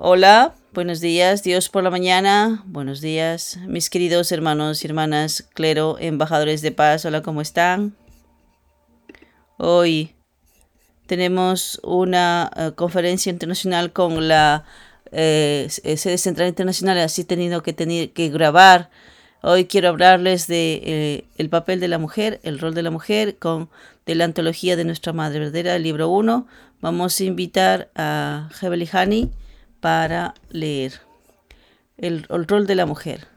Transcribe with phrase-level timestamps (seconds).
[0.00, 5.96] Hola, buenos días, Dios por la mañana, buenos días, mis queridos hermanos y hermanas, clero,
[5.98, 7.96] embajadores de paz, hola, ¿cómo están?
[9.56, 10.14] Hoy
[11.06, 14.64] tenemos una uh, conferencia internacional con la
[15.10, 18.90] eh, sede central internacional, así he tenido que, tener, que grabar.
[19.42, 23.36] Hoy quiero hablarles de eh, el papel de la mujer, el rol de la mujer,
[23.38, 23.68] con
[24.06, 26.46] de la antología de nuestra Madre Verdadera, el libro 1.
[26.82, 29.32] Vamos a invitar a Hebeli Hani
[29.80, 31.00] para leer
[31.96, 33.28] el, rol de la mujer.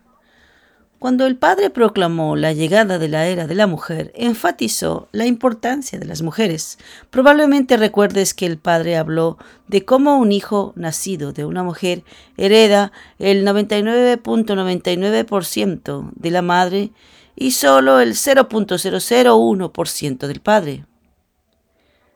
[0.99, 5.97] Cuando el padre proclamó la llegada de la era de la mujer, enfatizó la importancia
[5.97, 6.77] de las mujeres.
[7.09, 12.03] Probablemente recuerdes que el padre habló de cómo un hijo nacido de una mujer
[12.37, 16.91] hereda el 99.99% de la madre
[17.35, 20.85] y solo el 0.001% del padre.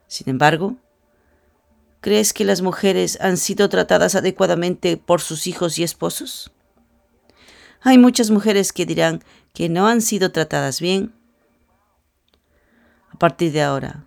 [0.07, 0.75] Sin embargo,
[2.05, 6.51] ¿Crees que las mujeres han sido tratadas adecuadamente por sus hijos y esposos?
[7.81, 9.23] Hay muchas mujeres que dirán
[9.55, 11.15] que no han sido tratadas bien.
[13.09, 14.05] A partir de ahora,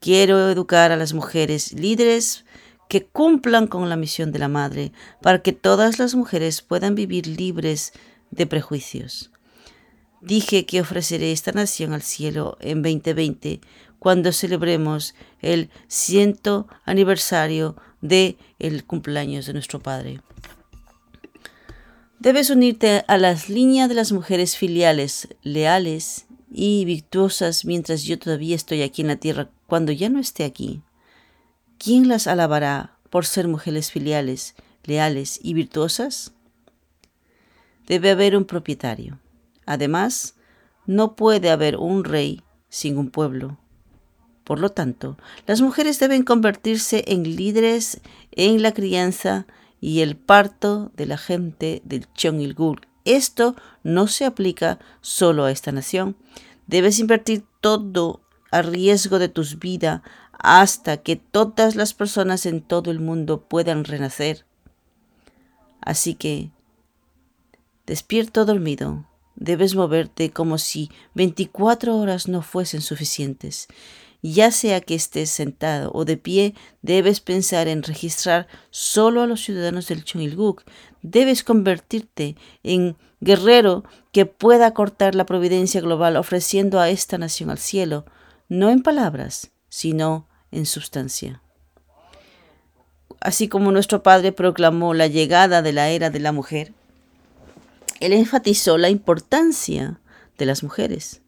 [0.00, 2.44] quiero educar a las mujeres líderes
[2.90, 7.26] que cumplan con la misión de la madre para que todas las mujeres puedan vivir
[7.26, 7.94] libres
[8.30, 9.30] de prejuicios.
[10.20, 13.62] Dije que ofreceré esta nación al cielo en 2020
[14.00, 20.22] cuando celebremos el ciento aniversario de el cumpleaños de nuestro Padre.
[22.18, 28.56] Debes unirte a las líneas de las mujeres filiales, leales y virtuosas mientras yo todavía
[28.56, 30.82] estoy aquí en la tierra, cuando ya no esté aquí.
[31.78, 34.54] ¿Quién las alabará por ser mujeres filiales,
[34.84, 36.32] leales y virtuosas?
[37.86, 39.18] Debe haber un propietario.
[39.66, 40.34] Además,
[40.86, 43.58] no puede haber un rey sin un pueblo.
[44.50, 48.00] Por lo tanto, las mujeres deben convertirse en líderes
[48.32, 49.46] en la crianza
[49.80, 52.80] y el parto de la gente del Chongilgul.
[53.04, 56.16] Esto no se aplica solo a esta nación.
[56.66, 60.02] Debes invertir todo a riesgo de tu vida
[60.32, 64.46] hasta que todas las personas en todo el mundo puedan renacer.
[65.80, 66.50] Así que,
[67.86, 73.68] despierto dormido, debes moverte como si 24 horas no fuesen suficientes.
[74.22, 79.42] Ya sea que estés sentado o de pie, debes pensar en registrar solo a los
[79.42, 80.62] ciudadanos del Chungilguk.
[81.02, 87.58] Debes convertirte en guerrero que pueda cortar la providencia global ofreciendo a esta nación al
[87.58, 88.04] cielo,
[88.48, 91.42] no en palabras, sino en sustancia.
[93.20, 96.72] Así como nuestro Padre proclamó la llegada de la era de la mujer,
[98.00, 100.00] Él enfatizó la importancia
[100.38, 101.22] de las mujeres.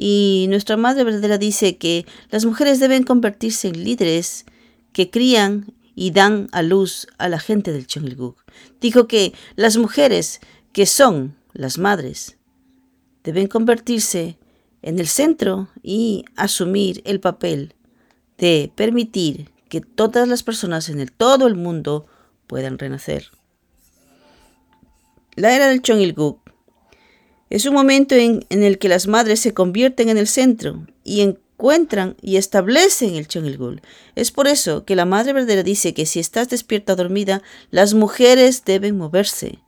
[0.00, 4.46] Y nuestra Madre Verdadera dice que las mujeres deben convertirse en líderes
[4.92, 8.44] que crían y dan a luz a la gente del Chongilguk.
[8.80, 10.38] Dijo que las mujeres,
[10.72, 12.36] que son las madres,
[13.24, 14.38] deben convertirse
[14.82, 17.74] en el centro y asumir el papel
[18.38, 22.06] de permitir que todas las personas en el, todo el mundo
[22.46, 23.32] puedan renacer.
[25.34, 26.47] La era del Chongilguk
[27.50, 32.16] es un momento en, el que las madres se convierten en el centro y encuentran
[32.20, 33.80] y establecen el Chongilgul.
[34.14, 38.64] Es por eso que la Madre Verdadera dice que si estás despierta dormida, las mujeres
[38.64, 39.58] deben moverse,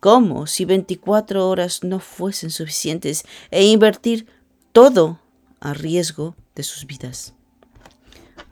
[0.00, 4.26] como si 24 horas no fuesen suficientes, e invertir
[4.72, 5.20] todo
[5.60, 7.34] a riesgo de sus vidas.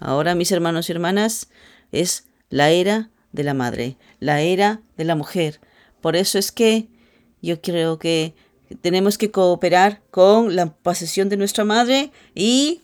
[0.00, 1.48] Ahora, mis hermanos y hermanas,
[1.92, 5.60] es la era de la madre, la era de la mujer.
[6.00, 6.88] Por eso es que
[7.40, 8.34] yo creo que
[8.80, 12.80] tenemos que cooperar con la posesión de nuestra madre y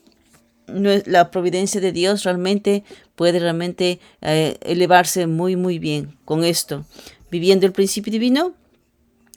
[0.67, 2.83] la providencia de Dios realmente
[3.15, 6.85] puede realmente eh, elevarse muy muy bien con esto.
[7.31, 8.53] Viviendo el principio divino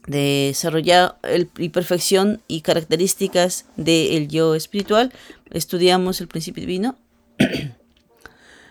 [0.07, 5.13] desarrollar el, y perfección y características del yo espiritual
[5.51, 6.97] estudiamos el principio divino.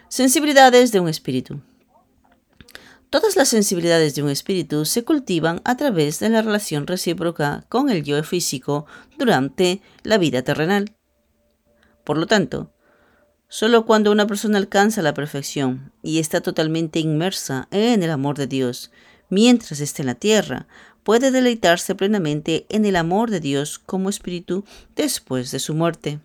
[0.10, 1.62] Sensibilidades de un espíritu
[3.12, 7.90] Todas las sensibilidades de un espíritu se cultivan a través de la relación recíproca con
[7.90, 8.86] el yo físico
[9.18, 10.96] durante la vida terrenal.
[12.06, 12.72] Por lo tanto,
[13.50, 18.48] solo cuando una persona alcanza la perfección y está totalmente inmersa en el amor de
[18.48, 18.92] Dios
[19.28, 20.68] mientras está en la tierra,
[21.04, 24.64] puede deleitarse plenamente en el amor de Dios como espíritu
[24.96, 26.22] después de su muerte.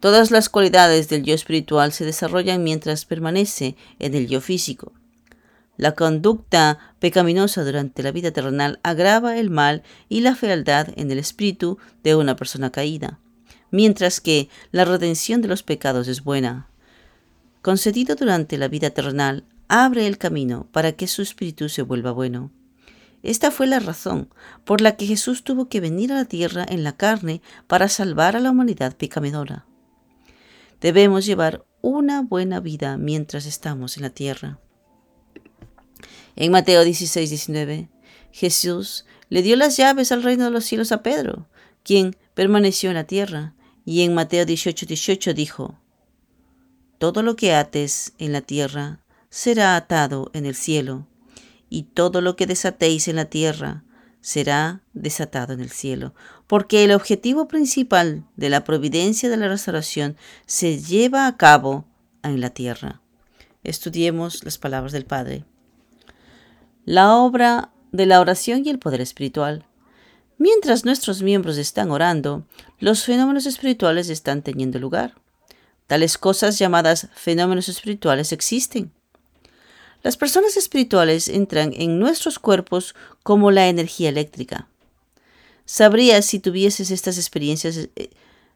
[0.00, 4.92] Todas las cualidades del yo espiritual se desarrollan mientras permanece en el yo físico.
[5.76, 11.18] La conducta pecaminosa durante la vida terrenal agrava el mal y la fealdad en el
[11.18, 13.18] espíritu de una persona caída,
[13.70, 16.68] mientras que la redención de los pecados es buena.
[17.62, 22.50] concedido durante la vida terrenal, abre el camino para que su espíritu se vuelva bueno.
[23.22, 24.28] Esta fue la razón
[24.64, 28.36] por la que Jesús tuvo que venir a la tierra en la carne para salvar
[28.36, 29.67] a la humanidad pecamedora.
[30.80, 34.60] Debemos llevar una buena vida mientras estamos en la tierra.
[36.36, 37.88] En Mateo 16, 19,
[38.30, 41.48] Jesús le dio las llaves al reino de los cielos a Pedro,
[41.82, 43.54] quien permaneció en la tierra.
[43.84, 45.80] Y en Mateo 18, 18 dijo,
[46.98, 51.08] Todo lo que ates en la tierra será atado en el cielo,
[51.68, 53.84] y todo lo que desatéis en la tierra
[54.28, 56.12] será desatado en el cielo,
[56.46, 61.86] porque el objetivo principal de la providencia de la restauración se lleva a cabo
[62.22, 63.00] en la tierra.
[63.64, 65.46] Estudiemos las palabras del Padre.
[66.84, 69.64] La obra de la oración y el poder espiritual.
[70.36, 72.44] Mientras nuestros miembros están orando,
[72.80, 75.14] los fenómenos espirituales están teniendo lugar.
[75.86, 78.92] Tales cosas llamadas fenómenos espirituales existen.
[80.02, 84.68] Las personas espirituales entran en nuestros cuerpos como la energía eléctrica.
[85.64, 88.10] Sabrías si tuvieses estas experiencias, eh,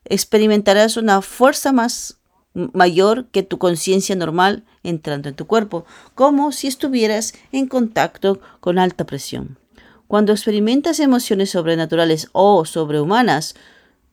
[0.04, 2.18] experimentarás una fuerza más
[2.54, 5.84] mayor que tu conciencia normal entrando en tu cuerpo,
[6.14, 9.58] como si estuvieras en contacto con alta presión.
[10.06, 13.54] Cuando experimentas emociones sobrenaturales o sobrehumanas,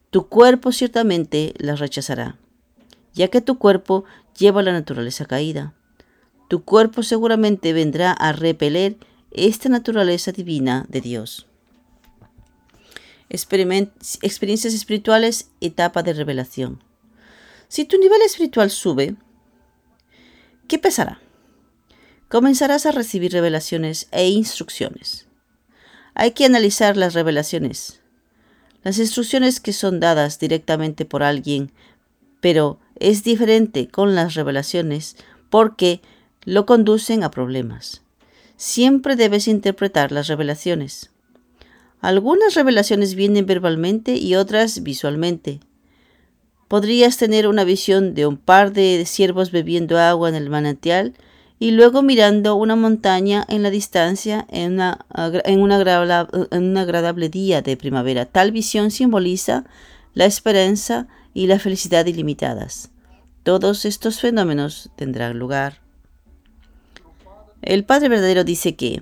[0.10, 2.38] tu cuerpo ciertamente las rechazará,
[3.14, 4.06] ya que tu cuerpo
[4.38, 5.74] lleva la naturaleza caída.
[6.50, 8.98] Tu cuerpo seguramente vendrá a repeler
[9.32, 11.46] esta naturaleza divina de Dios.
[13.30, 16.84] experiencias espirituales, etapa de revelación.
[17.68, 19.16] Si tu nivel espiritual sube,
[20.68, 21.22] ¿qué pasará?
[22.30, 25.28] Comenzarás a recibir revelaciones e instrucciones.
[26.16, 28.02] Hay que analizar las revelaciones.
[28.82, 31.72] Las instrucciones que son dadas directamente por alguien,
[32.42, 35.16] pero es diferente con las revelaciones
[35.52, 36.02] porque
[36.46, 38.02] lo conducen a problemas.
[38.58, 41.12] Siempre debes interpretar las revelaciones.
[42.02, 45.60] Algunas revelaciones vienen verbalmente y otras visualmente.
[46.68, 51.14] Podrías tener una visión de un par de ciervos bebiendo agua en el manantial
[51.58, 55.06] y luego mirando una montaña en la distancia en, una,
[55.44, 58.26] en, un agradable día de primavera.
[58.26, 59.66] Tal visión simboliza
[60.14, 62.92] la esperanza y la felicidad ilimitadas.
[63.44, 65.89] Todos estos fenómenos tendrán lugar.
[67.62, 69.02] El Padre verdadero dice que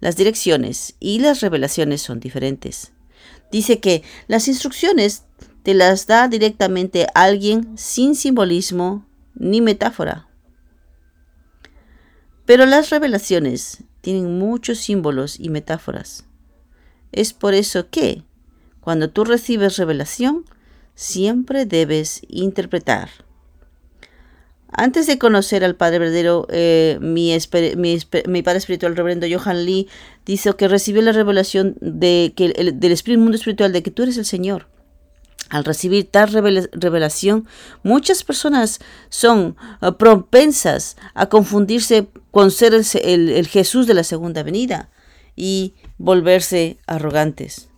[0.00, 2.92] las direcciones y las revelaciones son diferentes.
[3.50, 5.24] Dice que las instrucciones
[5.62, 10.28] te las da directamente alguien sin simbolismo ni metáfora.
[12.44, 16.26] Pero las revelaciones tienen muchos símbolos y metáforas.
[17.12, 18.24] Es por eso que,
[18.80, 20.44] cuando tú recibes revelación,
[20.94, 23.08] siempre debes interpretar.
[24.76, 27.30] Antes de conocer al Padre verdadero, eh, mi,
[28.42, 29.88] Padre espiritual, el reverendo Johan Lee,
[30.26, 34.18] dice que recibió la revelación de que del Espíritu Mundo Espiritual de que tú eres
[34.18, 34.66] el Señor.
[35.48, 36.32] Al recibir tal
[36.72, 37.46] revelación,
[37.84, 38.80] muchas personas
[39.10, 44.90] son eh, propensas a confundirse con ser el, Jesús de la segunda venida
[45.36, 47.68] y volverse arrogantes.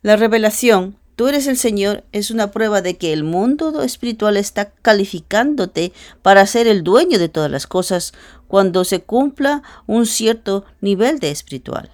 [0.00, 4.70] La revelación, tú eres el Señor, es una prueba de que el mundo espiritual está
[4.70, 5.92] calificándote
[6.22, 8.12] para ser el dueño de todas las cosas
[8.46, 11.90] cuando se cumpla un cierto nivel de espiritual.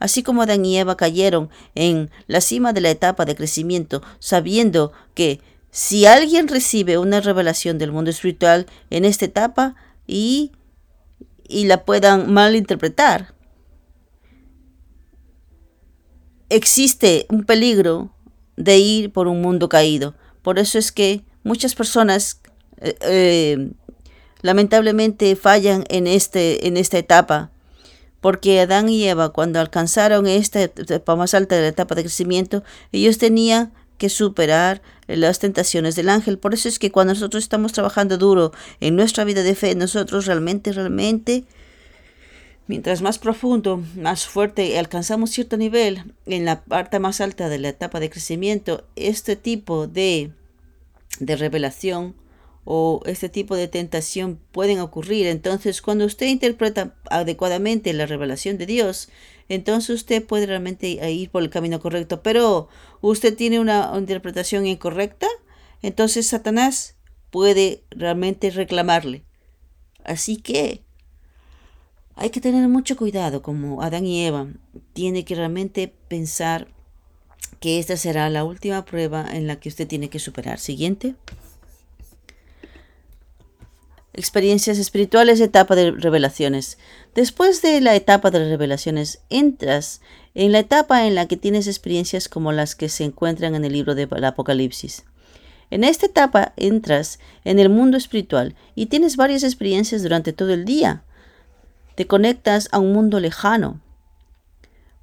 [0.00, 4.92] Así como Adán y Eva cayeron en la cima de la etapa de crecimiento, sabiendo
[5.14, 10.52] que si alguien recibe una revelación del mundo espiritual en esta etapa y,
[11.46, 13.34] y la puedan malinterpretar,
[16.50, 18.10] existe un peligro
[18.56, 20.14] de ir por un mundo caído.
[20.42, 22.40] Por eso es que muchas personas
[22.78, 23.72] eh, eh,
[24.42, 27.50] lamentablemente fallan en, este, en esta etapa
[28.20, 32.62] porque Adán y Eva cuando alcanzaron esta etapa más alta de la etapa de crecimiento,
[32.92, 36.38] ellos tenían que superar las tentaciones del ángel.
[36.38, 40.26] Por eso es que cuando nosotros estamos trabajando duro en nuestra vida de fe, nosotros
[40.26, 41.44] realmente, realmente,
[42.66, 47.70] mientras más profundo, más fuerte alcanzamos cierto nivel en la parte más alta de la
[47.70, 50.32] etapa de crecimiento, este tipo de,
[51.18, 52.14] de revelación
[52.64, 55.26] o este tipo de tentación pueden ocurrir.
[55.26, 59.08] Entonces, cuando usted interpreta adecuadamente la revelación de Dios,
[59.48, 62.22] entonces usted puede realmente ir por el camino correcto.
[62.22, 62.68] Pero
[63.00, 65.26] usted tiene una interpretación incorrecta,
[65.82, 66.96] entonces Satanás
[67.30, 69.24] puede realmente reclamarle.
[70.04, 70.84] Así que
[72.20, 74.46] hay que tener mucho cuidado como Adán y Eva.
[74.92, 76.68] Tiene que realmente pensar
[77.60, 80.58] que esta será la última prueba en la que usted tiene que superar.
[80.58, 81.14] Siguiente.
[84.12, 86.76] experiencias espirituales, etapa de revelaciones.
[87.14, 90.02] Después de la etapa de revelaciones, entras
[90.34, 93.72] en la etapa en la que tienes experiencias como las que se encuentran en el
[93.72, 95.04] libro del Apocalipsis.
[95.70, 100.66] En esta etapa entras en el mundo espiritual y tienes varias experiencias durante todo el
[100.66, 101.02] día.
[101.94, 103.80] Te conectas a un mundo lejano.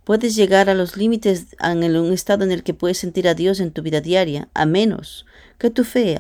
[0.03, 3.60] Puedes llegar a los límites en un estado en el que puedes sentir a Dios
[3.60, 5.25] en tu vida diaria, a menos
[5.58, 6.17] que tu fe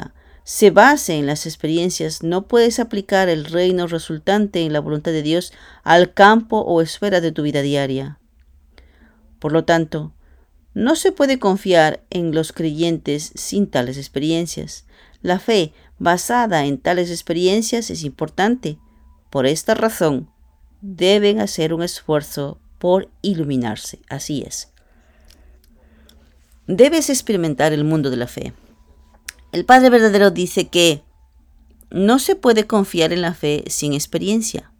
[0.47, 5.21] se base en las experiencias, no puedes aplicar el reino resultante en la voluntad de
[5.21, 5.51] Dios
[5.83, 8.17] al campo o esfera de tu vida diaria.
[9.39, 10.13] Por lo tanto,
[10.73, 14.85] no se puede confiar en los creyentes sin tales experiencias.
[15.21, 18.79] La fe basada en tales experiencias es importante.
[19.29, 20.29] Por esta razón,
[20.81, 23.99] deben hacer un esfuerzo por iluminarse.
[24.09, 24.69] Así es.
[26.67, 28.53] Debes experimentar el mundo de la fe.
[29.51, 31.03] El Padre verdadero dice que
[31.89, 34.71] no se puede confiar en la fe sin experiencia.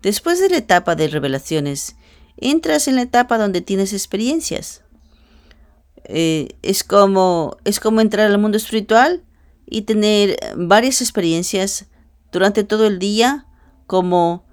[0.00, 1.96] Después de la etapa de revelaciones,
[2.36, 4.82] entras en la etapa donde tienes experiencias.
[6.04, 9.22] Eh, es, como, es como entrar al mundo espiritual
[9.66, 11.86] y tener varias experiencias
[12.32, 13.46] durante todo el día,
[13.92, 14.46] como,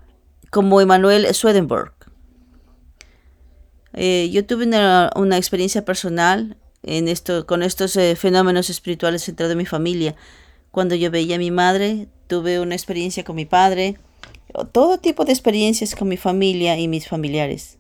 [0.50, 1.94] como Emanuel Swedenborg.
[3.94, 9.48] Eh, yo tuve una, una, experiencia personal en esto, con estos eh, fenómenos espirituales dentro
[9.48, 10.18] de mi familia.
[10.72, 13.96] Cuando yo veía a mi madre, tuve una experiencia con mi padre,
[14.74, 17.78] todo tipo de experiencias con mi familia y mis familiares.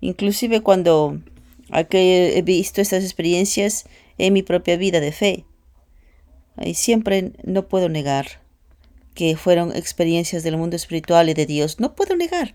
[0.00, 1.20] Inclusive cuando
[1.68, 3.84] he visto estas experiencias
[4.16, 5.44] en mi propia vida de fe.
[6.56, 8.43] Y siempre no puedo negar
[9.14, 11.80] que fueron experiencias del mundo espiritual y de Dios.
[11.80, 12.54] No puedo negar.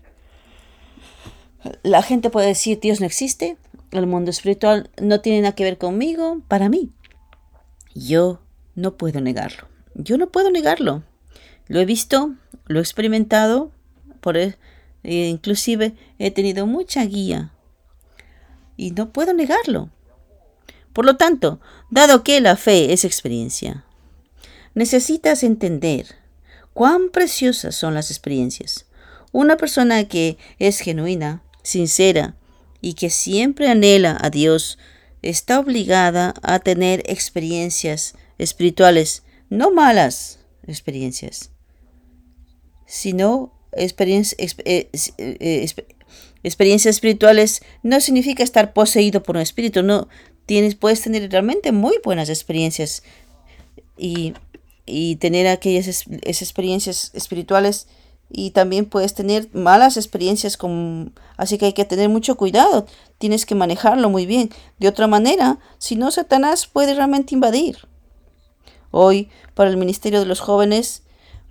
[1.82, 3.56] La gente puede decir Dios no existe,
[3.90, 6.90] el mundo espiritual no tiene nada que ver conmigo, para mí.
[7.94, 8.40] Yo
[8.74, 9.68] no puedo negarlo.
[9.94, 11.02] Yo no puedo negarlo.
[11.66, 12.34] Lo he visto,
[12.66, 13.72] lo he experimentado,
[14.20, 14.56] por e,
[15.02, 17.52] e inclusive he tenido mucha guía
[18.76, 19.90] y no puedo negarlo.
[20.92, 23.84] Por lo tanto, dado que la fe es experiencia,
[24.74, 26.19] necesitas entender
[26.80, 28.86] cuán preciosas son las experiencias.
[29.32, 32.36] Una persona que es genuina, sincera
[32.80, 34.78] y que siempre anhela a Dios,
[35.20, 41.50] está obligada a tener experiencias espirituales, no malas experiencias,
[42.86, 45.66] sino experiencias, eh, eh,
[46.42, 50.08] experiencias espirituales no significa estar poseído por un espíritu, no
[50.46, 53.02] tienes, puedes tener realmente muy buenas experiencias
[53.98, 54.32] y,
[54.90, 57.86] y tener aquellas esas experiencias espirituales.
[58.32, 62.86] Y también puedes tener malas experiencias con así que hay que tener mucho cuidado
[63.20, 64.50] tienes que manejarlo muy bien.
[64.78, 67.86] De otra manera si no Satanás puede realmente invadir.
[68.90, 71.02] Hoy para el ministerio de los jóvenes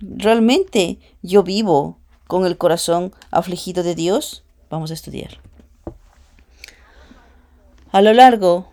[0.01, 5.39] realmente yo vivo con el corazón afligido de Dios vamos a estudiar.
[7.91, 8.67] A lo largo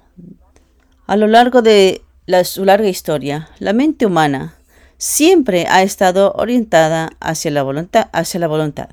[1.06, 4.56] a lo largo de la, su larga historia la mente humana
[4.98, 8.08] siempre ha estado orientada hacia la voluntad.
[8.12, 8.90] Hacia la voluntad.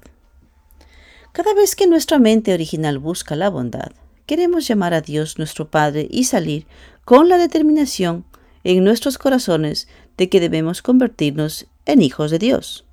[1.32, 3.92] Cada vez que nuestra mente original busca la bondad,
[4.28, 6.68] queremos llamar a Dios nuestro Padre y salir
[7.06, 8.26] con la determinación
[8.64, 12.86] en nuestros corazones de que debemos convertirnos en hijos de Dios.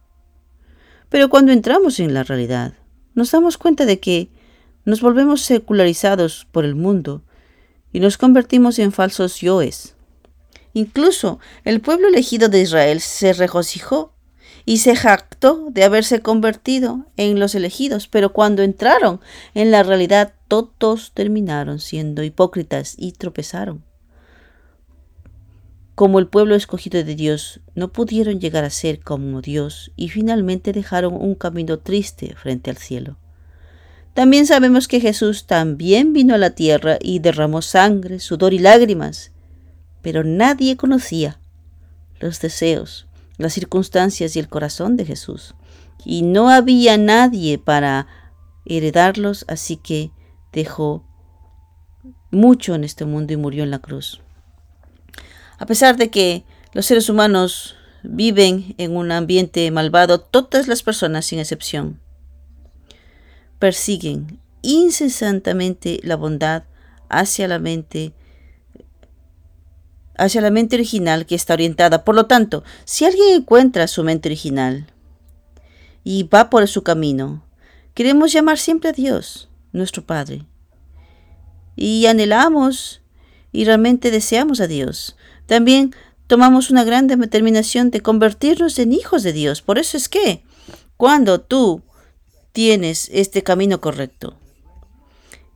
[1.10, 2.74] Pero cuando entramos en la realidad,
[3.14, 4.30] nos damos cuenta de que
[4.84, 7.22] nos volvemos secularizados por el mundo
[7.92, 9.96] y nos convertimos en falsos yoes,
[10.72, 14.14] Incluso el pueblo elegido de Israel se regocijó
[14.64, 19.20] y se jactó de haberse convertido en los elegidos, pero cuando entraron
[19.54, 23.84] en la realidad todos terminaron siendo hipócritas y tropezaron.
[25.94, 30.72] Como el pueblo escogido de Dios, no pudieron llegar a ser como Dios y finalmente
[30.72, 33.18] dejaron un camino triste frente al cielo.
[34.14, 39.32] También sabemos que Jesús también vino a la tierra y derramó sangre, sudor y lágrimas
[40.02, 41.40] pero nadie conocía
[42.20, 43.06] los deseos,
[43.38, 45.54] las circunstancias y el corazón de Jesús.
[46.04, 48.06] Y no había nadie para
[48.64, 50.10] heredarlos, así que
[50.52, 51.04] dejó
[52.30, 54.20] mucho en este mundo y murió en la cruz.
[55.58, 61.26] A pesar de que los seres humanos viven en un ambiente malvado, todas las personas,
[61.26, 62.00] sin excepción,
[63.58, 66.64] persiguen incesantemente la bondad
[67.08, 68.12] hacia la mente
[70.20, 72.04] hacia la mente original que está orientada.
[72.04, 74.86] Por lo tanto, si alguien encuentra su mente original
[76.04, 77.42] y va por su camino,
[77.94, 80.44] queremos llamar siempre a Dios, nuestro Padre.
[81.74, 83.00] Y anhelamos
[83.50, 85.16] y realmente deseamos a Dios.
[85.46, 85.94] También
[86.26, 89.62] tomamos una gran determinación de convertirnos en hijos de Dios.
[89.62, 90.44] Por eso es que
[90.98, 91.82] cuando tú
[92.52, 94.36] tienes este camino correcto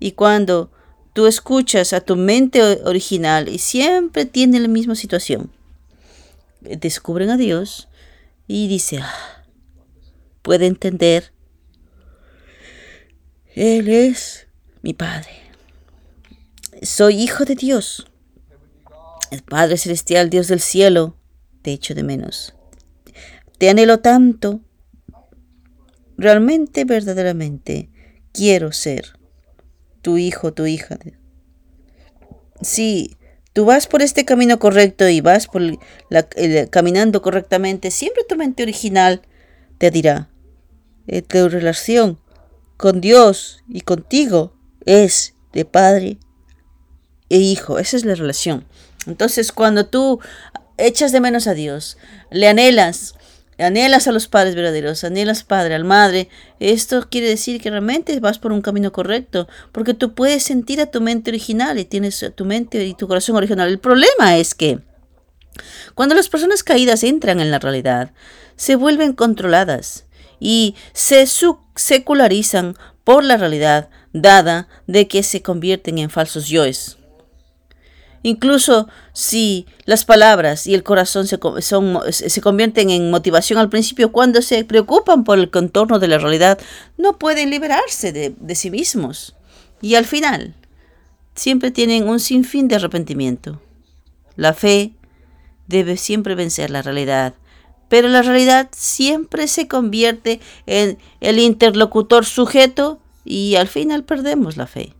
[0.01, 0.71] y cuando
[1.15, 5.51] tú escuchas a tu mente original y siempre tiene la misma situación,
[6.61, 7.89] descubren a Dios
[8.47, 9.45] y dice, ah,
[10.43, 11.33] puede entender,
[13.55, 14.49] Él es
[14.83, 15.31] mi Padre.
[16.83, 18.07] Soy hijo de Dios.
[19.31, 21.17] El Padre Celestial, Dios del cielo,
[21.63, 22.55] te echo de menos.
[23.59, 24.61] Te anhelo tanto.
[26.19, 27.89] Realmente, verdaderamente,
[28.33, 29.14] quiero ser
[30.05, 30.99] tu hijo, tu hija.
[32.61, 33.17] Si
[33.55, 35.63] tú vas por este camino correcto y vas por
[36.71, 39.23] caminando correctamente, siempre tu mente original
[39.79, 40.29] te dirá,
[41.09, 42.19] eh, tu relación
[42.77, 46.19] con Dios y contigo es de padre
[47.31, 47.79] e hijo.
[47.79, 48.67] Esa es la relación.
[49.07, 50.21] Entonces, cuando tú
[50.77, 51.97] echas de menos a Dios,
[52.31, 53.15] le anhelas,
[53.59, 56.29] anhelas a los padres verdaderos, anhelas padre, al madre,
[56.61, 60.91] esto quiere decir que realmente vas por un camino correcto, porque tú puedes sentir a
[60.91, 63.69] tu mente original y tienes tu mente y tu corazón original.
[63.69, 64.81] El problema es que
[65.95, 68.13] cuando las personas caídas entran en la realidad,
[68.57, 70.07] se vuelven controladas
[70.41, 71.27] y se
[71.77, 76.99] secularizan por la realidad dada de que se convierten en falsos yoes.
[78.27, 81.39] Incluso si las palabras y el corazón se,
[82.11, 86.59] se, convierten en motivación al principio, cuando se preocupan por el contorno de la realidad,
[86.97, 89.37] no pueden liberarse de, de sí mismos.
[89.83, 90.55] Y al final,
[91.35, 93.61] siempre tienen un sinfín de arrepentimiento.
[94.37, 94.93] La fe
[95.67, 97.35] debe siempre vencer la realidad,
[97.91, 104.67] pero la realidad siempre se convierte en el interlocutor sujeto y al final perdemos la
[104.67, 104.95] fe.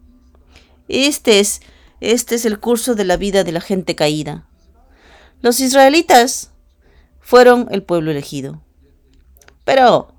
[0.89, 1.63] Este es
[2.13, 4.47] este es el curso de la vida de la gente caída.
[5.41, 6.53] Los israelitas
[7.21, 8.63] fueron el pueblo elegido,
[9.65, 10.15] pero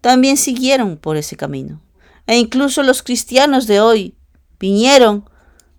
[0.00, 1.80] también siguieron por ese camino.
[2.26, 4.14] E incluso los cristianos de hoy
[4.58, 5.28] vinieron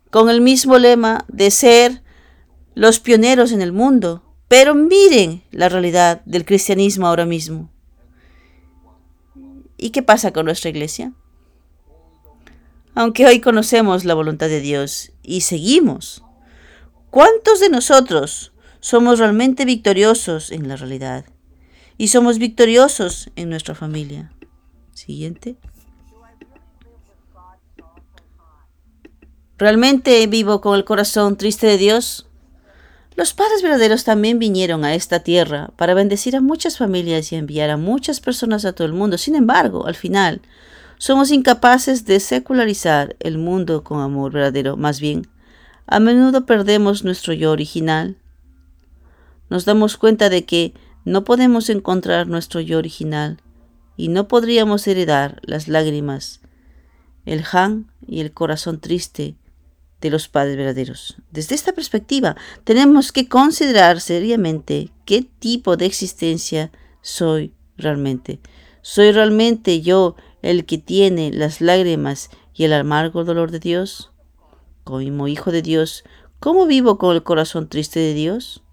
[0.09, 2.01] con el mismo lema de ser
[2.75, 4.23] los pioneros en el mundo.
[4.47, 7.69] Pero miren la realidad del cristianismo ahora mismo.
[9.77, 11.13] ¿Y qué pasa con nuestra iglesia?
[12.95, 16.23] Aunque hoy conocemos la voluntad de Dios y seguimos.
[17.09, 21.25] ¿Cuántos de nosotros somos realmente victoriosos en la realidad?
[21.97, 24.31] Y somos victoriosos en nuestra familia.
[24.93, 25.57] Siguiente.
[29.57, 32.27] ¿Realmente vivo con el corazón triste de Dios?
[33.17, 37.69] Los padres verdaderos también vinieron a esta tierra para bendecir a muchas familias y enviar
[37.69, 39.17] a muchas personas a todo el mundo.
[39.17, 40.41] Sin embargo, al final,
[40.99, 45.27] somos incapaces de secularizar el mundo con amor verdadero, más bien,
[45.87, 48.17] a menudo perdemos nuestro yo original.
[49.49, 50.73] Nos damos cuenta de que
[51.05, 53.41] no podemos encontrar nuestro yo original
[53.95, 56.41] y no podríamos heredar las lágrimas,
[57.25, 59.37] el han y el corazón triste
[60.01, 61.15] de los padres verdaderos.
[61.31, 62.35] Desde esta perspectiva,
[62.65, 68.41] tenemos que considerar seriamente qué tipo de existencia soy realmente.
[68.81, 74.11] ¿Soy realmente yo el que tiene las lágrimas y el amargo dolor de Dios?
[74.83, 76.03] Como hijo de Dios,
[76.39, 78.63] ¿cómo vivo con el corazón triste de Dios?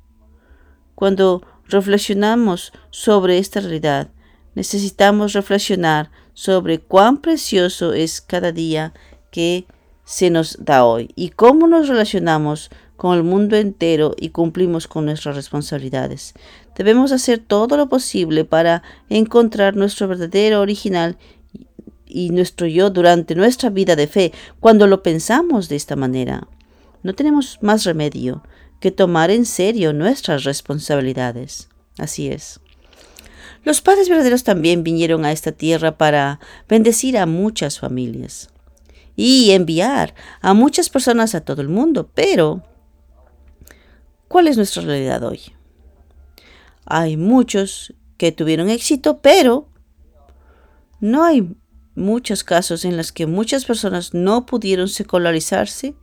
[0.94, 4.11] Cuando reflexionamos sobre esta realidad,
[4.55, 8.94] necesitamos reflexionar sobre cuán precioso es cada día
[9.31, 9.66] que
[10.05, 15.05] se nos da hoy y cómo nos relacionamos con el mundo entero y cumplimos con
[15.05, 16.35] nuestras responsabilidades.
[16.76, 21.18] Debemos hacer todo lo posible para encontrar nuestro verdadero original
[22.07, 26.49] y nuestro yo durante nuestra vida de fe cuando lo pensamos de esta manera.
[27.03, 28.42] No tenemos más remedio
[28.81, 31.69] que tomar en serio nuestras responsabilidades.
[31.99, 32.61] Así es.
[33.64, 36.38] Los padres verdaderos también vinieron a esta tierra para
[36.69, 38.49] bendecir a muchas familias
[39.16, 42.62] y enviar a muchas personas a todo el mundo, pero
[44.29, 45.40] ¿cuál es nuestra realidad hoy?
[46.85, 49.69] Hay muchos que tuvieron éxito, pero
[51.01, 51.57] no hay
[51.96, 55.94] muchos casos en los que muchas personas no pudieron secularizarse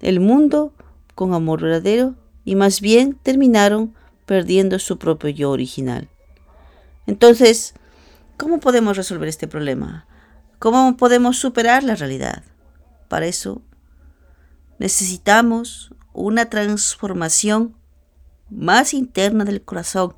[0.00, 0.74] del mundo
[1.14, 3.94] con amor verdadero y más bien terminaron
[4.26, 6.08] perdiendo su propio yo original.
[7.06, 7.74] Entonces,
[8.36, 10.06] ¿cómo podemos resolver este problema?
[10.58, 12.44] ¿Cómo podemos superar la realidad?
[13.08, 13.62] Para eso
[14.78, 17.76] necesitamos una transformación
[18.50, 20.14] más interna del corazón.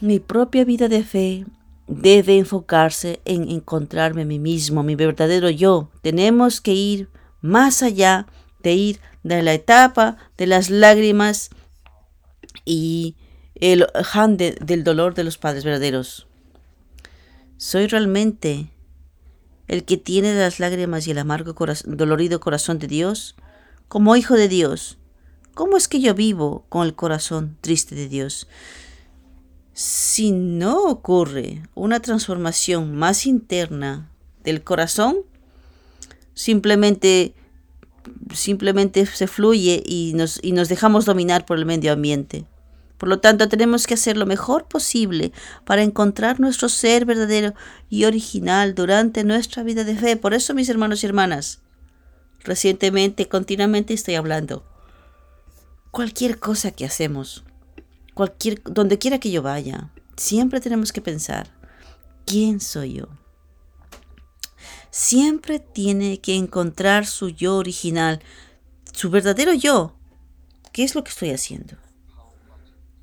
[0.00, 1.46] Mi propia vida de fe
[1.86, 5.90] debe enfocarse en encontrarme a mí mismo, mi verdadero yo.
[6.02, 7.08] Tenemos que ir
[7.40, 8.26] más allá
[8.62, 11.50] de ir de la etapa de las lágrimas
[12.64, 13.16] y
[13.54, 16.26] el Han del dolor de los padres verdaderos.
[17.56, 18.70] Soy realmente
[19.68, 21.54] el que tiene las lágrimas y el amargo
[21.86, 23.36] dolorido corazón de Dios.
[23.88, 24.98] Como hijo de Dios,
[25.54, 28.48] ¿cómo es que yo vivo con el corazón triste de Dios?
[29.74, 34.08] Si no ocurre una transformación más interna
[34.44, 35.18] del corazón,
[36.32, 37.34] simplemente
[38.34, 42.44] simplemente se fluye y nos, y nos dejamos dominar por el medio ambiente.
[42.98, 45.32] Por lo tanto, tenemos que hacer lo mejor posible
[45.64, 47.54] para encontrar nuestro ser verdadero
[47.90, 50.16] y original durante nuestra vida de fe.
[50.16, 51.60] Por eso, mis hermanos y hermanas,
[52.44, 54.64] recientemente, continuamente estoy hablando.
[55.90, 57.44] Cualquier cosa que hacemos,
[58.14, 61.48] cualquier, donde quiera que yo vaya, siempre tenemos que pensar,
[62.24, 63.08] ¿quién soy yo?
[64.90, 68.20] Siempre tiene que encontrar su yo original,
[68.92, 69.94] su verdadero yo.
[70.72, 71.76] ¿Qué es lo que estoy haciendo?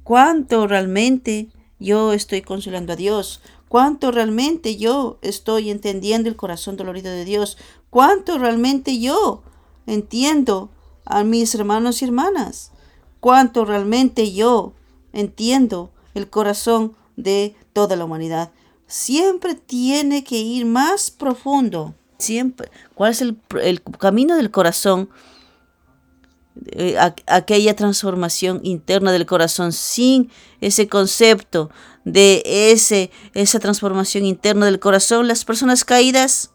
[0.03, 7.11] cuánto realmente yo estoy consolando a Dios, cuánto realmente yo estoy entendiendo el corazón dolorido
[7.11, 7.57] de Dios,
[7.89, 9.41] cuánto realmente yo
[9.87, 10.69] entiendo
[11.05, 12.71] a mis hermanos y hermanas,
[13.19, 14.73] cuánto realmente yo
[15.13, 18.51] entiendo el corazón de toda la humanidad.
[18.87, 21.95] Siempre tiene que ir más profundo.
[22.17, 22.69] Siempre.
[22.93, 25.09] ¿Cuál es el, el camino del corazón?
[26.73, 26.97] Eh,
[27.27, 31.71] aquella transformación interna del corazón sin ese concepto
[32.03, 36.51] de ese, esa transformación interna del corazón, las personas caídas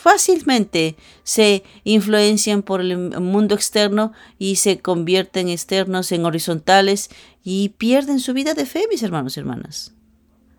[0.00, 7.10] fácilmente se influencian por el mundo externo y se convierten externos en horizontales
[7.42, 9.94] y pierden su vida de fe, mis hermanos y hermanas.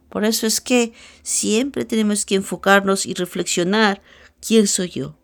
[0.10, 4.02] Por eso es que siempre tenemos que enfocarnos y reflexionar
[4.40, 5.16] quién soy yo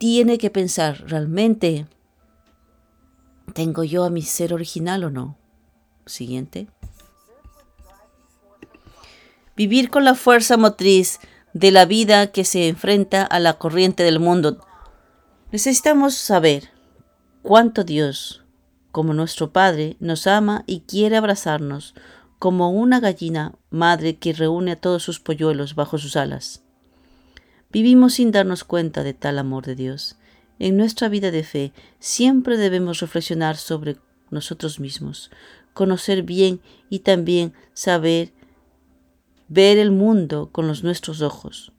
[0.00, 1.86] tiene que pensar, ¿realmente
[3.52, 5.36] tengo yo a mi ser original o no?
[6.06, 6.68] Siguiente.
[9.54, 11.20] Vivir con la fuerza motriz
[11.52, 14.58] de la vida que se enfrenta a la corriente del mundo.
[15.52, 16.70] Necesitamos saber
[17.42, 18.44] cuánto Dios,
[18.92, 21.94] como nuestro Padre, nos ama y quiere abrazarnos
[22.38, 26.62] como una gallina madre que reúne a todos sus polluelos bajo sus alas.
[27.70, 30.16] Vivimos sin darnos cuenta de tal amor de Dios.
[30.58, 33.96] En nuestra vida de fe siempre debemos reflexionar sobre
[34.30, 35.30] nosotros mismos,
[35.72, 38.32] conocer bien y también saber
[39.50, 41.72] ver el mundo con los nuestros ojos.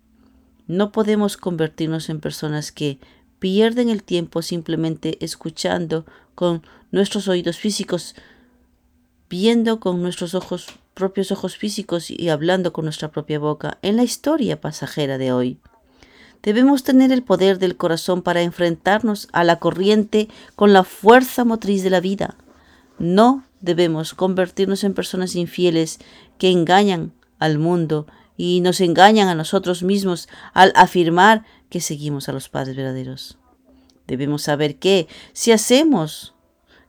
[0.68, 3.00] No podemos convertirnos en personas que
[3.40, 6.06] pierden el tiempo simplemente escuchando
[6.36, 8.14] con nuestros oídos físicos,
[9.30, 10.36] viendo con nuestros
[10.94, 15.58] propios ojos físicos y hablando con nuestra propia boca en la historia pasajera de hoy.
[16.44, 21.84] Debemos tener el poder del corazón para enfrentarnos a la corriente con la fuerza motriz
[21.84, 22.36] de la vida.
[23.00, 26.00] No debemos convertirnos en personas infieles
[26.38, 32.32] que engañan al mundo y nos engañan a nosotros mismos al afirmar que seguimos a
[32.32, 33.38] los padres verdaderos.
[34.08, 36.34] Debemos saber que si hacemos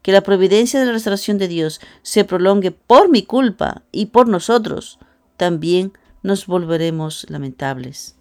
[0.03, 4.29] que la providencia de la restauración de Dios se prolongue por mi culpa y por
[4.29, 4.99] nosotros,
[5.37, 8.17] también nos volveremos lamentables.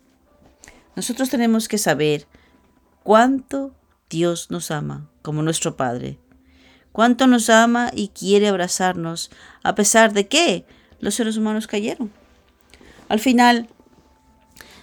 [0.96, 2.28] Nosotros tenemos que saber
[3.04, 3.74] cuánto
[4.10, 6.20] Dios nos ama como nuestro Padre,
[6.92, 9.32] cuánto nos ama y quiere abrazarnos
[9.64, 10.66] a pesar de que
[11.00, 12.21] los seres humanos cayeron.
[13.12, 13.68] Al final,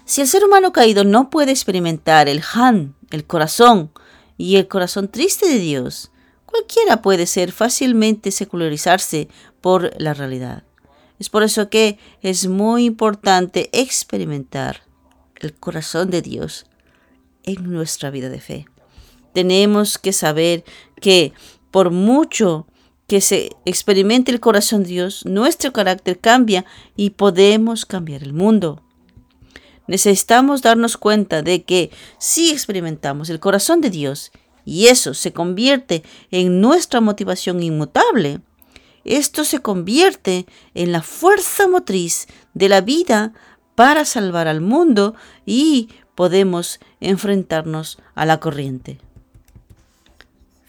[0.05, 3.91] si el ser humano caído no puede experimentar el Han, el corazón
[4.37, 6.11] y el corazón triste de Dios,
[6.45, 9.29] cualquiera puede ser fácilmente secularizarse
[9.62, 10.64] por la realidad.
[11.19, 14.83] Es por eso que es muy importante experimentar
[15.37, 16.67] el corazón de Dios
[17.45, 18.67] en nuestra vida de fe.
[19.33, 20.64] Tenemos que saber
[21.01, 21.33] que
[21.71, 22.67] por mucho
[23.09, 28.83] que se experimente el corazón de Dios, nuestro carácter cambia y podemos cambiar el mundo.
[29.87, 34.31] Necesitamos darnos cuenta de que si experimentamos el corazón de Dios
[34.66, 38.42] y eso se convierte en nuestra motivación inmutable,
[39.05, 40.44] esto se convierte
[40.75, 43.33] en la fuerza motriz de la vida
[43.75, 45.14] para salvar al mundo
[45.47, 48.99] y podemos enfrentarnos a la corriente.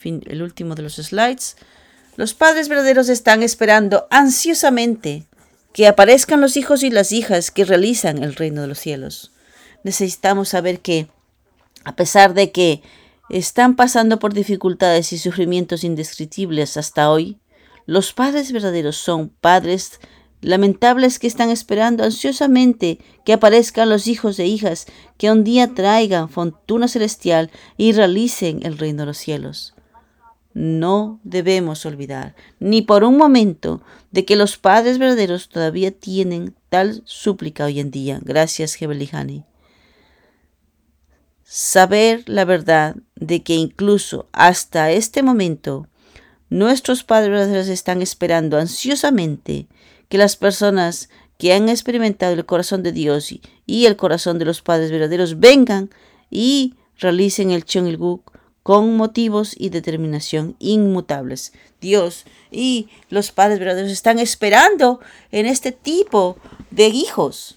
[0.03, 1.57] El último de los slides.
[2.19, 5.23] Los padres verdaderos están esperando ansiosamente
[5.71, 9.31] que aparezcan los hijos y las hijas que realizan el reino de los cielos.
[9.85, 11.07] Necesitamos saber que,
[11.85, 12.81] a pesar de que
[13.29, 17.37] están pasando por dificultades y sufrimientos indescriptibles hasta hoy,
[17.85, 20.01] los padres verdaderos son padres
[20.41, 26.27] Lamentables que están esperando ansiosamente que aparezcan los hijos e hijas que un día traigan
[26.27, 29.73] fortuna celestial y realicen el reino de los cielos.
[30.59, 37.01] No debemos olvidar, ni por un momento, de que los padres verdaderos todavía tienen tal
[37.05, 38.19] súplica hoy en día.
[38.21, 39.45] Gracias, Gebelihani.
[41.45, 45.87] Saber la verdad de que incluso hasta este momento
[46.49, 49.67] nuestros padres verdaderos están esperando ansiosamente
[50.09, 54.61] que las personas que han experimentado el corazón de Dios y, el corazón de los
[54.61, 55.89] padres verdaderos vengan
[56.29, 57.63] y realicen el
[57.97, 61.53] Guk con motivos y determinación inmutables.
[61.81, 64.99] Dios y los padres verdaderos están esperando
[65.31, 66.37] en este tipo
[66.71, 67.55] de hijos.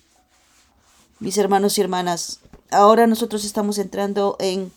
[1.19, 4.73] Mis hermanos y hermanas, ahora nosotros estamos entrando en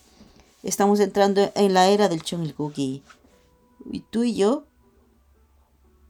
[0.64, 2.24] estamos entrando en la era del
[2.58, 3.04] Guk y
[4.10, 4.66] tú y yo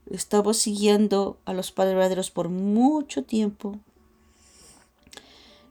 [0.09, 3.77] estamos siguiendo a los padres verdaderos por mucho tiempo.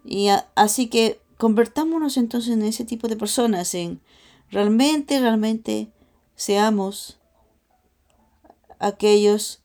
[0.04, 4.00] Y así que convertámonos entonces en ese tipo de personas, en
[4.54, 5.90] realmente, realmente
[6.34, 7.18] seamos
[8.78, 9.60] aquellos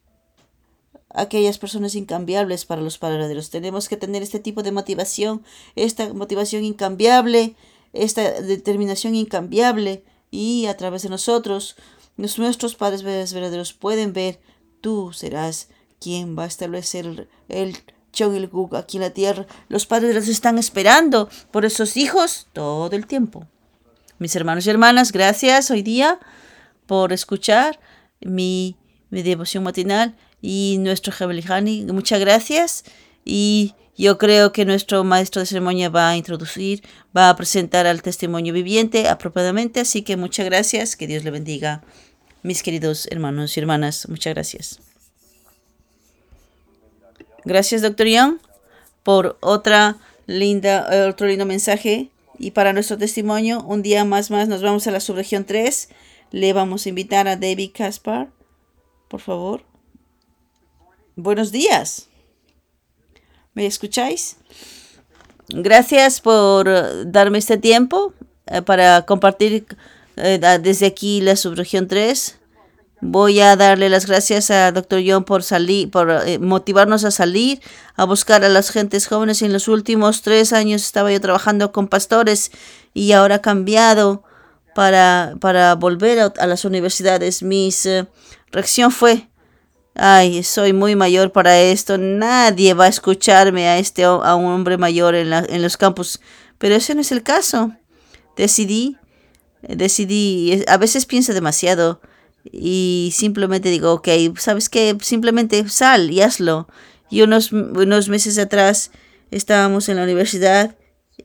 [1.12, 3.50] aquellas personas incambiables para los padres verdaderos.
[3.50, 5.44] Tenemos que tener este tipo de motivación,
[5.76, 7.56] esta motivación incambiable,
[7.94, 11.76] esta determinación incambiable y a través de nosotros
[12.18, 14.40] nuestros padres verdaderos pueden ver
[14.82, 15.68] Tú serás
[16.00, 17.78] quien va a establecer el
[18.48, 19.46] Guk aquí en la tierra.
[19.68, 23.46] Los padres los están esperando por esos hijos todo el tiempo.
[24.20, 26.20] Mis hermanos y hermanas, gracias hoy día
[26.88, 27.80] por escuchar
[28.20, 28.76] mi,
[29.10, 31.86] mi devoción matinal y nuestro Jabelihani.
[31.86, 32.84] Muchas gracias
[33.24, 36.84] y yo creo que nuestro maestro de ceremonia va a introducir,
[37.16, 39.80] va a presentar al testimonio viviente apropiadamente.
[39.80, 41.82] Así que muchas gracias, que Dios le bendiga
[42.44, 44.10] mis queridos hermanos y hermanas.
[44.10, 44.80] Muchas gracias.
[47.46, 48.40] Gracias, doctor Young,
[49.02, 52.10] por otra linda, otro lindo mensaje.
[52.40, 55.90] Y para nuestro testimonio, un día más más nos vamos a la subregión 3.
[56.32, 58.32] Le vamos a invitar a David Caspar,
[59.10, 59.66] por favor.
[61.18, 62.08] Buenos días.
[63.54, 64.38] ¿Me escucháis?
[65.50, 68.14] Gracias por darme este tiempo
[68.46, 69.66] eh, para compartir
[70.16, 72.39] eh, desde aquí la subregión 3.
[73.02, 75.02] Voy a darle las gracias a Dr.
[75.06, 77.62] John por salir, por eh, motivarnos a salir,
[77.96, 79.42] a buscar a las gentes jóvenes.
[79.42, 82.52] En los últimos tres años estaba yo trabajando con pastores
[82.94, 84.24] y ahora ha cambiado
[84.76, 87.42] para, para volver a, las universidades.
[87.42, 88.06] Mi eh,
[88.52, 89.30] reacción fue,
[89.96, 94.78] ay, soy muy mayor para esto, nadie va a escucharme a este a un hombre
[94.78, 96.20] mayor en, en los campus.
[96.58, 97.72] Pero ese no es el caso.
[98.36, 98.98] Decidí
[99.62, 102.02] decidí, a veces pienso demasiado
[102.44, 104.98] y simplemente digo, ok, ¿sabes qué?
[105.02, 106.68] Simplemente sal y hazlo.
[107.10, 108.92] Y unos, unos meses atrás
[109.32, 110.78] estábamos en la universidad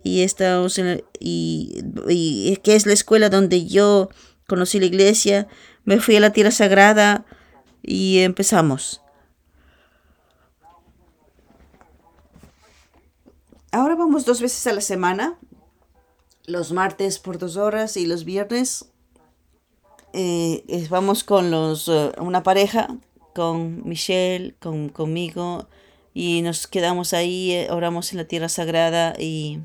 [0.03, 4.09] y estábamos en y, y que es la escuela donde yo
[4.47, 5.47] conocí la iglesia,
[5.85, 7.25] me fui a la tierra sagrada
[7.83, 9.01] y empezamos.
[13.73, 15.39] Ahora vamos dos veces a la semana
[16.47, 18.91] los martes por dos horas y los viernes
[20.15, 22.89] eh, vamos con los eh, una pareja
[23.35, 25.69] con Michelle con conmigo
[26.15, 29.61] y nos quedamos ahí eh, oramos en la tierra sagrada y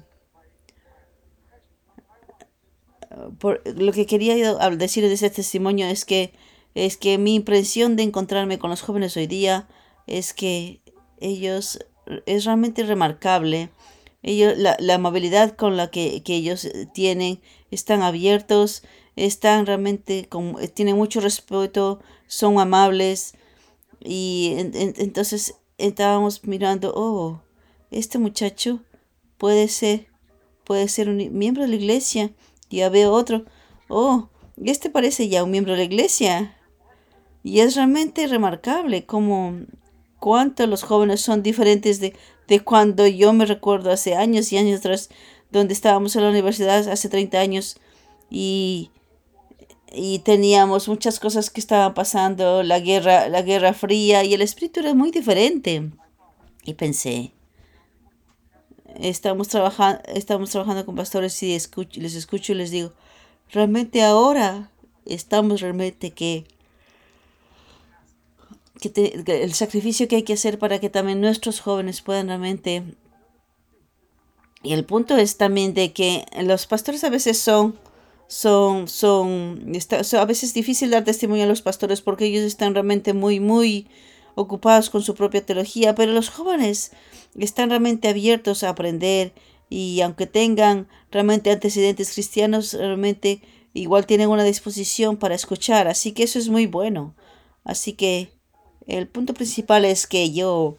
[3.40, 6.34] por, lo que quería decir de ese testimonio es que
[6.76, 9.68] es que mi impresión de encontrarme con los jóvenes hoy día
[10.08, 10.82] es que
[11.20, 11.80] ellos
[12.26, 13.70] es realmente remarcable.
[14.22, 17.40] Ellos, la, la amabilidad con la que, ellos eh, tienen,
[17.72, 18.84] están abiertos,
[19.26, 23.34] están realmente, con, eh, tienen mucho respeto, son amables.
[24.00, 27.42] Y entonces estábamos mirando, oh,
[27.92, 28.82] este muchacho
[29.38, 30.08] puede ser,
[30.64, 32.32] puede ser un miembro de la iglesia.
[32.70, 33.46] Ya veo otro,
[33.90, 34.30] oh,
[34.64, 36.56] este parece ya un miembro de la iglesia.
[37.44, 39.60] Y es realmente remarcable como
[40.20, 42.16] cuánto los jóvenes son diferentes de,
[42.48, 45.10] de cuando yo me recuerdo hace años y años atrás,
[45.52, 47.78] donde estábamos en la universidad hace 30 años
[48.30, 48.92] y,
[49.92, 54.82] y teníamos muchas cosas que estaban pasando, la guerra, la guerra fría y el espíritu
[54.82, 55.90] era muy diferente.
[56.64, 57.32] Y pensé,
[59.00, 62.94] estamos, trabajando estamos trabajando con pastores y les escucho y les digo,
[63.52, 64.72] realmente ahora
[65.06, 66.46] estamos realmente que
[68.80, 72.84] que, el sacrificio que hay que hacer para que también nuestros jóvenes puedan realmente...
[74.62, 77.80] Y el punto es también de que los pastores a veces son,
[78.30, 79.74] son, son,
[80.14, 83.88] a veces es difícil dar testimonio a los pastores porque ellos están realmente muy, muy
[84.36, 86.92] ocupados con su propia teología, pero los jóvenes
[87.40, 89.34] están realmente abiertos a aprender
[89.68, 93.42] y aunque tengan realmente antecedentes cristianos, realmente
[93.74, 97.16] igual tienen una disposición para escuchar, así que eso es muy bueno.
[97.64, 98.30] Así que
[98.86, 100.78] el punto principal es que yo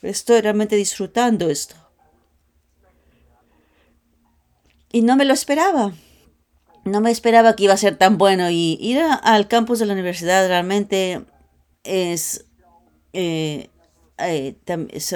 [0.00, 1.74] estoy realmente disfrutando esto.
[4.92, 5.92] Y no me lo esperaba.
[6.84, 8.50] No me esperaba que iba a ser tan bueno.
[8.50, 11.22] Y ir al campus de la universidad realmente
[11.82, 12.44] es...
[13.12, 13.70] Eh,
[14.18, 14.54] eh,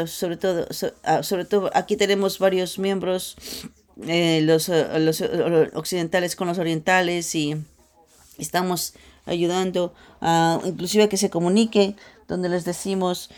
[0.06, 0.66] sobre todo,
[1.04, 3.36] ah, sobre todo aquí tenemos varios miembros,
[4.08, 5.22] eh, los, los
[5.74, 7.56] occidentales con los orientales y
[8.38, 11.94] estamos ayudando a inclusive que se comunique
[12.26, 13.30] donde les decimos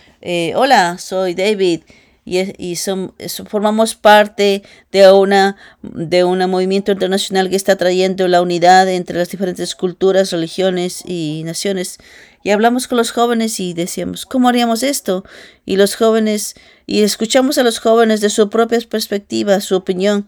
[0.54, 1.82] hola soy David
[2.24, 3.14] y, y son,
[3.48, 9.30] formamos parte de una de un movimiento internacional que está trayendo la unidad entre las
[9.30, 11.98] diferentes culturas, religiones y naciones.
[12.42, 15.24] Y hablamos con los jóvenes y decíamos, ¿cómo haríamos esto?
[15.66, 16.54] Y los jóvenes,
[16.86, 20.26] y escuchamos a los jóvenes de su propia perspectiva, su opinión.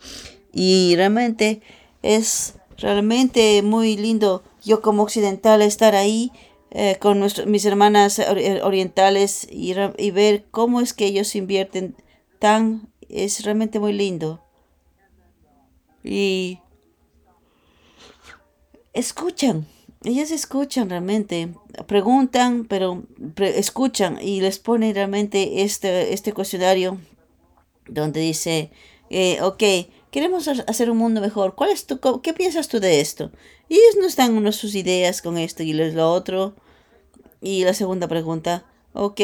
[0.53, 1.63] Y realmente
[2.03, 6.31] es realmente muy lindo yo como occidental estar ahí
[6.75, 8.19] eh, con mis hermanas
[8.63, 11.95] orientales y, y, ver cómo es que ellos invierten
[12.39, 14.43] tan, es realmente muy lindo.
[16.03, 16.61] Y
[18.95, 19.67] escuchan,
[20.03, 21.55] ellas escuchan realmente,
[21.87, 23.05] preguntan, pero
[23.37, 26.99] escuchan y les pone realmente este, este cuestionario
[27.87, 28.73] donde dice,
[29.11, 29.63] eh, ok,
[30.11, 33.31] queremos hacer un mundo mejor, ¿cuál es tu, qué piensas tú de esto?
[33.73, 36.55] Y ellos no están unas sus ideas con esto y lo otro.
[37.41, 39.21] Y la segunda pregunta, ok,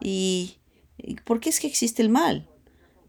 [0.00, 0.58] ¿y
[1.24, 2.46] por qué es que existe el mal?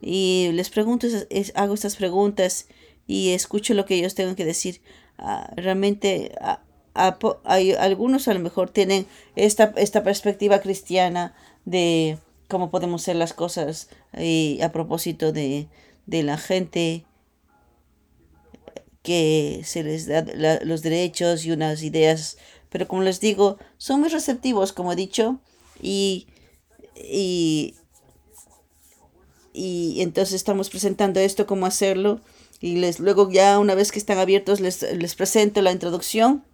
[0.02, 1.06] Y les pregunto,
[1.54, 2.66] hago estas preguntas
[3.06, 4.82] y escucho lo que ellos tengan que decir.
[5.20, 6.32] Ah, realmente
[7.44, 12.18] hay, algunos a lo mejor tienen esta, esta perspectiva cristiana de
[12.48, 15.68] cómo podemos hacer las cosas y a propósito de,
[16.08, 17.06] de la gente
[19.04, 20.26] que se les da
[20.64, 22.38] los derechos y unas ideas,
[22.70, 25.40] pero como les digo, son muy receptivos, como he dicho,
[25.82, 26.28] y,
[26.96, 27.76] y,
[29.54, 32.22] y entonces estamos presentando esto, cómo hacerlo,
[32.60, 36.46] y les, luego ya una vez que están abiertos les, les presento la introducción.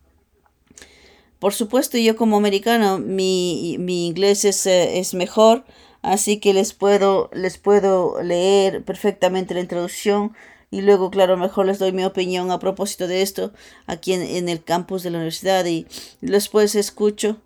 [1.40, 5.66] Por supuesto, yo como americano, mi, mi inglés es, eh, es mejor,
[6.02, 10.34] así que les puedo, les puedo leer perfectamente la introducción
[10.70, 13.54] y luego, claro, mejor les doy mi opinión a propósito de esto
[13.86, 15.88] aquí en, el campus de la universidad y
[16.22, 17.38] después escucho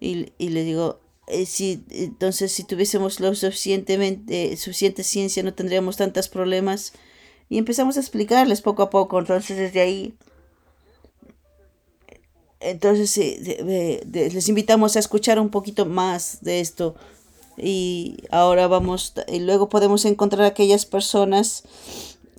[0.00, 5.96] y, y le digo, eh, si, entonces si tuviésemos lo suficientemente, suficiente ciencia no tendríamos
[5.96, 6.92] tantos problemas.
[7.50, 10.14] Y empezamos a explicarles poco a poco, entonces desde ahí
[12.60, 13.16] entonces
[14.12, 16.96] les invitamos a escuchar un poquito más de esto
[17.56, 21.64] y ahora vamos y luego podemos encontrar aquellas personas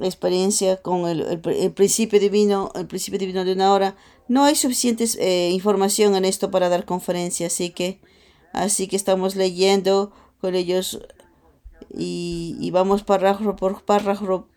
[0.07, 3.95] experiencia con el, el, principio divino, el principio divino de una hora.
[4.27, 7.99] No hay suficiente eh, información en esto para dar conferencia, así que,
[8.53, 10.99] así que estamos leyendo con ellos
[11.93, 14.47] y, y vamos párrafo por párrafo.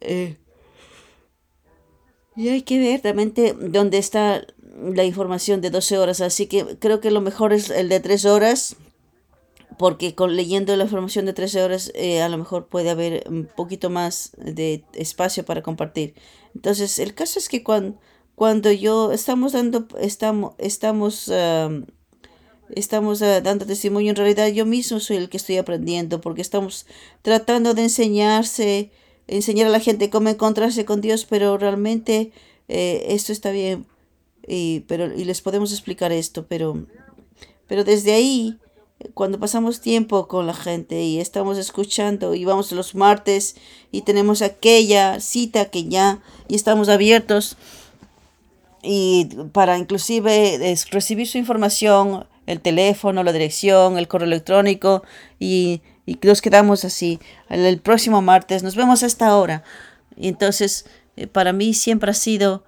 [0.00, 0.36] Eh,
[2.36, 4.46] y hay que ver realmente dónde está
[4.82, 8.24] la información de 12 horas, así que creo que lo mejor es el de 3
[8.24, 8.76] horas
[9.78, 13.46] porque con, leyendo la información de 13 horas eh, a lo mejor puede haber un
[13.46, 16.14] poquito más de espacio para compartir.
[16.54, 17.98] Entonces, el caso es que cuando,
[18.34, 21.30] cuando yo estamos dando, estamos, estamos,
[22.74, 26.86] estamos ah, dando testimonio, en realidad yo mismo soy el que estoy aprendiendo, porque estamos
[27.22, 28.90] tratando de enseñarse,
[29.26, 32.32] enseñar a la gente cómo encontrarse con Dios, pero realmente
[32.68, 33.86] eh, esto está bien,
[34.46, 36.86] y, pero, y les podemos explicar esto, pero,
[37.66, 38.58] pero desde ahí
[39.14, 43.56] cuando pasamos tiempo con la gente y estamos escuchando y vamos los martes
[43.90, 47.56] y tenemos aquella cita que ya y estamos abiertos
[48.82, 55.04] y para inclusive recibir su información, el teléfono, la dirección, el correo electrónico
[55.38, 57.20] y, y nos quedamos así.
[57.48, 59.62] El, próximo martes nos vemos a esta hora.
[60.16, 60.86] Entonces
[61.16, 62.64] eh, para mí siempre ha sido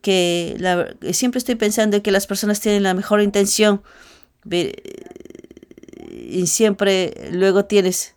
[0.00, 3.82] que la, siempre estoy pensando que las personas tienen la mejor intención
[6.28, 8.14] y siempre luego tienes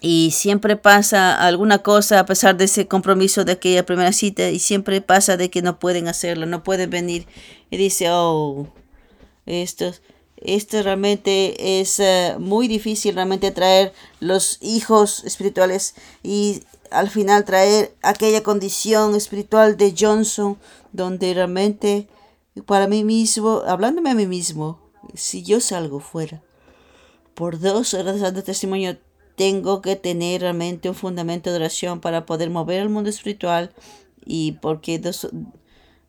[0.00, 4.58] y siempre pasa alguna cosa a pesar de ese compromiso de aquella primera cita y
[4.58, 7.28] siempre pasa de que no pueden hacerlo, no pueden venir
[7.70, 8.66] y dice, oh,
[9.46, 9.92] esto,
[10.38, 17.94] esto realmente es eh, muy difícil realmente traer los hijos espirituales y al final traer
[18.02, 20.58] aquella condición espiritual de Johnson
[20.90, 22.08] donde realmente
[22.66, 24.80] para mí mismo, hablándome a mí mismo,
[25.14, 26.42] si yo salgo fuera
[27.34, 28.98] por dos horas dando testimonio,
[29.36, 33.72] tengo que tener realmente un fundamento de oración para poder mover el mundo espiritual
[34.24, 35.28] y porque dos,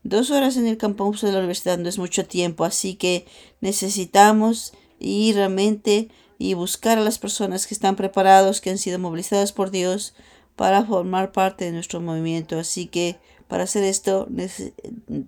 [0.03, 3.25] dos horas en el campus de la universidad no es mucho tiempo, así que
[3.61, 9.53] necesitamos ir realmente y buscar a las personas que están preparados, que han sido movilizadas
[9.53, 10.13] por Dios
[10.55, 12.59] para formar parte de nuestro movimiento.
[12.59, 13.17] Así que
[13.47, 14.27] para hacer esto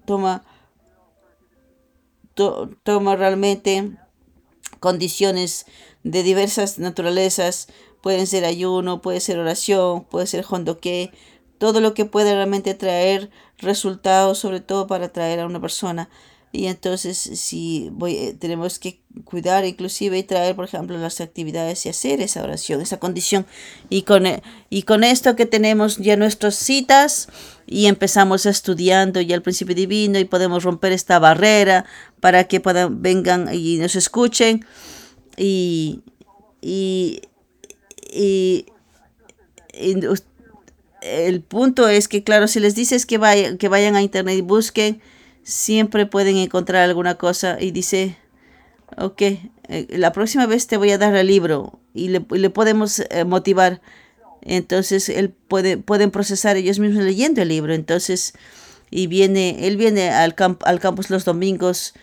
[0.05, 0.43] toma,
[2.33, 3.97] toma realmente
[4.85, 5.65] condiciones
[6.03, 7.69] de diversas naturalezas.
[8.01, 11.11] Pueden ser ayuno, puede ser oración, puede ser hondoque,
[11.57, 16.07] todo lo que puede realmente traer resultados, sobre todo para atraer a una persona.
[16.55, 21.85] Y entonces, si voy, eh, tenemos que cuidar inclusive y traer, por ejemplo, las actividades
[21.85, 23.45] y hacer esa oración, esa condición.
[23.89, 27.27] Y con, eh, y con esto que tenemos ya nuestras citas
[27.67, 31.85] y empezamos estudiando ya el principio divino y podemos romper esta barrera
[32.19, 34.65] para que puedan, vengan y nos escuchen.
[35.37, 36.01] Y,
[36.61, 37.21] y,
[38.13, 38.65] y,
[41.01, 44.41] el punto es que, claro, si les dices que, vayan, que vayan a internet y
[44.41, 45.01] busquen,
[45.45, 48.17] siempre pueden encontrar alguna cosa y dice,
[48.97, 53.23] ok, eh, la próxima vez te voy a dar el libro y le, podemos eh,
[53.23, 53.79] motivar.
[54.41, 57.73] Entonces él puede, pueden procesar ellos mismos leyendo el libro.
[57.73, 58.33] Entonces,
[58.89, 61.93] y viene, él viene al, camp, al campus los domingos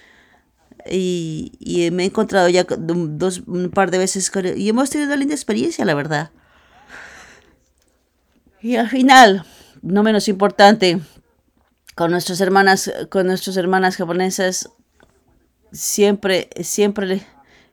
[0.89, 4.91] y, y, me he encontrado ya dos, un par de veces con él y hemos
[4.91, 6.31] tenido una linda experiencia, la verdad.
[8.61, 9.45] Y al final,
[9.83, 11.01] no menos importante,
[11.95, 14.71] con nuestras hermanas, con nuestras hermanas japonesas,
[15.73, 17.27] siempre, siempre,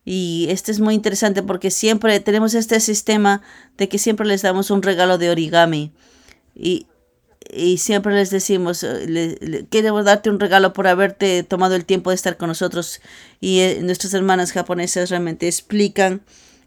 [0.06, 3.42] y este es muy interesante porque siempre tenemos este sistema
[3.78, 5.94] de que siempre les damos un regalo de origami.
[6.56, 6.88] Y,
[7.54, 12.16] y siempre les decimos, le, queremos darte un regalo por haberte tomado el tiempo de
[12.16, 13.02] estar con nosotros.
[13.40, 16.22] Y eh, nuestras hermanas japonesas realmente explican,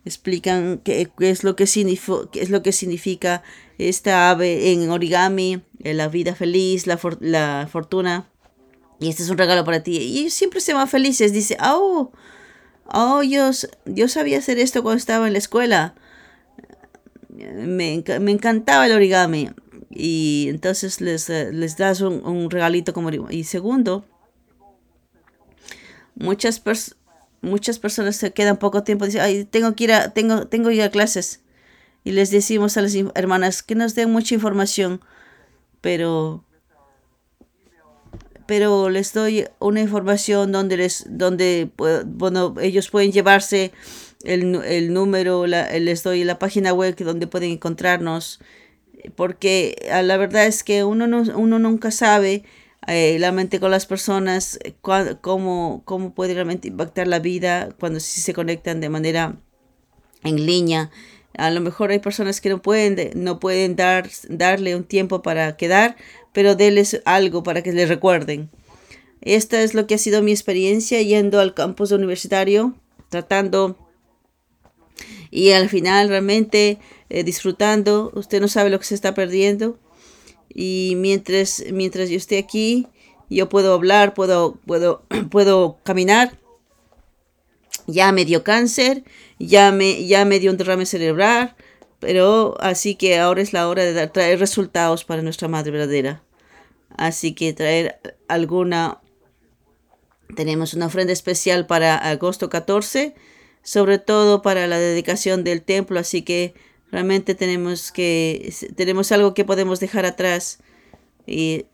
[0.04, 3.42] explican qué, es lo que qué es lo que significa
[3.78, 8.28] esta ave en origami, eh, la vida feliz, la, la fortuna.
[9.00, 9.96] Y este es un regalo para ti.
[9.96, 11.32] Y siempre se van felices.
[11.32, 12.12] Dice, oh,
[12.86, 13.50] oh, yo,
[13.86, 15.94] yo sabía hacer esto cuando estaba en la escuela.
[17.28, 19.50] Me, me encantaba el origami.
[19.90, 24.06] Y entonces les, eh, les das un, un, regalito como Y segundo,
[26.14, 26.62] muchas,
[27.42, 29.04] muchas personas se quedan poco tiempo.
[29.04, 31.42] Dicen, ay, tengo que ir a, tengo, tengo que ir a clases
[32.04, 35.00] y les decimos a las hermanas que nos den mucha información,
[35.80, 36.44] pero
[38.46, 41.70] pero les doy una información donde les donde
[42.06, 43.72] bueno ellos pueden llevarse
[44.24, 48.40] el, el número les doy la página web donde pueden encontrarnos
[49.14, 52.44] porque la verdad es que uno no, uno nunca sabe
[52.86, 54.58] eh, la mente con las personas
[55.20, 59.36] cómo, cómo puede realmente impactar la vida cuando sí se conectan de manera
[60.24, 60.90] en línea
[61.36, 65.56] a lo mejor hay personas que no pueden, no pueden dar, darle un tiempo para
[65.56, 65.96] quedar,
[66.32, 68.50] pero denles algo para que les recuerden.
[69.20, 72.74] Esta es lo que ha sido mi experiencia yendo al campus universitario,
[73.08, 73.78] tratando
[75.30, 76.78] y al final realmente
[77.08, 78.12] eh, disfrutando.
[78.14, 79.78] Usted no sabe lo que se está perdiendo.
[80.54, 82.86] Y mientras, mientras yo esté aquí,
[83.30, 86.38] yo puedo hablar, puedo, puedo, puedo caminar.
[87.86, 89.02] Ya me dio cáncer
[89.46, 91.54] ya me, ya me dio un derrame cerebral,
[91.98, 96.22] pero así que ahora es la hora de traer resultados para nuestra Madre verdadera.
[96.96, 97.98] Así que traer
[98.28, 99.00] alguna,
[100.36, 103.14] tenemos una ofrenda especial para agosto 14,
[103.62, 106.54] sobre todo para la dedicación del templo, así que
[106.92, 110.60] realmente tenemos que, tenemos algo que podemos dejar atrás
[111.26, 111.66] y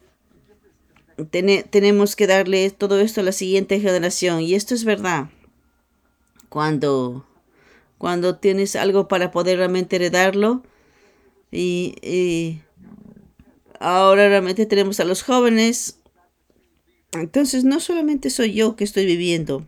[1.31, 4.41] tenemos que darle todo esto a la siguiente generación.
[4.41, 5.29] Y esto es verdad.
[6.49, 7.29] Cuando
[7.99, 10.63] cuando tienes algo para poder realmente heredarlo.
[11.51, 12.61] Y,
[13.81, 15.99] ahora realmente tenemos a los jóvenes.
[17.13, 19.67] Entonces no solamente soy yo que estoy viviendo,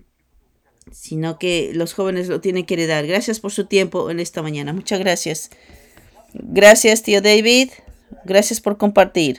[0.93, 3.07] sino que los jóvenes lo tienen que heredar.
[3.07, 4.73] Gracias por su tiempo en esta mañana.
[4.73, 5.51] Muchas gracias.
[6.33, 7.71] Gracias, tío David.
[8.25, 9.39] Gracias por compartir.